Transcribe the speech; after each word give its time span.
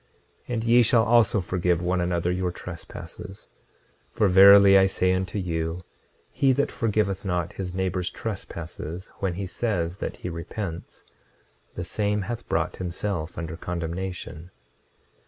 26:31 0.47 0.53
And 0.55 0.63
ye 0.63 0.81
shall 0.81 1.03
also 1.03 1.41
forgive 1.41 1.83
one 1.83 2.01
another 2.01 2.31
your 2.31 2.51
trespasses; 2.51 3.49
for 4.11 4.27
verily 4.27 4.75
I 4.75 4.87
say 4.87 5.13
unto 5.13 5.37
you, 5.37 5.83
he 6.31 6.53
that 6.53 6.71
forgiveth 6.71 7.23
not 7.23 7.53
his 7.53 7.75
neighbor's 7.75 8.09
trespasses 8.09 9.09
when 9.19 9.35
he 9.35 9.45
says 9.45 9.97
that 9.99 10.17
he 10.17 10.27
repents, 10.29 11.05
the 11.75 11.83
same 11.83 12.23
hath 12.23 12.49
brought 12.49 12.77
himself 12.77 13.37
under 13.37 13.55
condemnation. 13.55 14.49